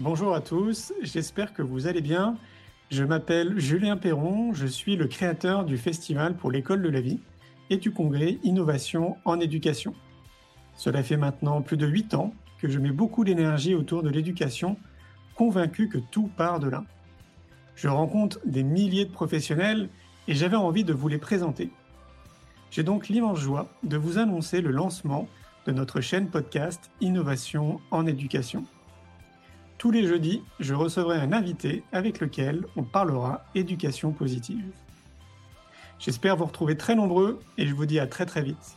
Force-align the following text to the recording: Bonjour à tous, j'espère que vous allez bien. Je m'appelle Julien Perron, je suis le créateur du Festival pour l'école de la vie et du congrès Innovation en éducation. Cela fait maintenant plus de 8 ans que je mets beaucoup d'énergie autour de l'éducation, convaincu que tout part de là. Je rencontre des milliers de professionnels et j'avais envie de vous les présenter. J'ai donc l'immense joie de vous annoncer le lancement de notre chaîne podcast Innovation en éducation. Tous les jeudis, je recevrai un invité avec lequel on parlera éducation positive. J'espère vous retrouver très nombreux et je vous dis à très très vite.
Bonjour 0.00 0.32
à 0.32 0.40
tous, 0.40 0.92
j'espère 1.02 1.52
que 1.52 1.60
vous 1.60 1.88
allez 1.88 2.00
bien. 2.00 2.36
Je 2.88 3.02
m'appelle 3.02 3.58
Julien 3.58 3.96
Perron, 3.96 4.54
je 4.54 4.68
suis 4.68 4.94
le 4.94 5.08
créateur 5.08 5.64
du 5.64 5.76
Festival 5.76 6.36
pour 6.36 6.52
l'école 6.52 6.82
de 6.82 6.88
la 6.88 7.00
vie 7.00 7.18
et 7.68 7.78
du 7.78 7.90
congrès 7.90 8.38
Innovation 8.44 9.16
en 9.24 9.40
éducation. 9.40 9.94
Cela 10.76 11.02
fait 11.02 11.16
maintenant 11.16 11.62
plus 11.62 11.76
de 11.76 11.88
8 11.88 12.14
ans 12.14 12.32
que 12.60 12.68
je 12.68 12.78
mets 12.78 12.92
beaucoup 12.92 13.24
d'énergie 13.24 13.74
autour 13.74 14.04
de 14.04 14.08
l'éducation, 14.08 14.76
convaincu 15.34 15.88
que 15.88 15.98
tout 15.98 16.30
part 16.36 16.60
de 16.60 16.68
là. 16.68 16.84
Je 17.74 17.88
rencontre 17.88 18.38
des 18.44 18.62
milliers 18.62 19.04
de 19.04 19.10
professionnels 19.10 19.88
et 20.28 20.34
j'avais 20.34 20.54
envie 20.54 20.84
de 20.84 20.92
vous 20.92 21.08
les 21.08 21.18
présenter. 21.18 21.70
J'ai 22.70 22.84
donc 22.84 23.08
l'immense 23.08 23.40
joie 23.40 23.68
de 23.82 23.96
vous 23.96 24.18
annoncer 24.18 24.60
le 24.60 24.70
lancement 24.70 25.26
de 25.66 25.72
notre 25.72 26.00
chaîne 26.00 26.28
podcast 26.28 26.88
Innovation 27.00 27.80
en 27.90 28.06
éducation. 28.06 28.64
Tous 29.78 29.92
les 29.92 30.08
jeudis, 30.08 30.42
je 30.58 30.74
recevrai 30.74 31.18
un 31.18 31.32
invité 31.32 31.84
avec 31.92 32.18
lequel 32.18 32.66
on 32.74 32.82
parlera 32.82 33.44
éducation 33.54 34.10
positive. 34.10 34.72
J'espère 36.00 36.36
vous 36.36 36.46
retrouver 36.46 36.76
très 36.76 36.96
nombreux 36.96 37.38
et 37.58 37.66
je 37.68 37.74
vous 37.74 37.86
dis 37.86 38.00
à 38.00 38.08
très 38.08 38.26
très 38.26 38.42
vite. 38.42 38.76